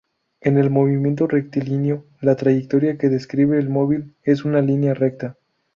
En 0.39 0.57
el 0.57 0.71
movimiento 0.71 1.27
rectilíneo, 1.27 2.07
la 2.21 2.35
trayectoria 2.35 2.97
que 2.97 3.07
describe 3.07 3.59
el 3.59 3.69
móvil 3.69 4.15
es 4.23 4.45
una 4.45 4.59
línea 4.59 4.95
recta. 4.95 5.37